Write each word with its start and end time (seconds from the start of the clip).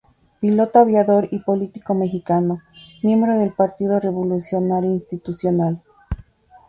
Piloto 0.39 0.79
aviador 0.79 1.27
y 1.29 1.37
político 1.37 1.93
mexicano, 1.93 2.63
miembro 3.03 3.37
del 3.37 3.53
Partido 3.53 3.99
Revolucionario 3.99 4.89
Institucional. 4.89 5.83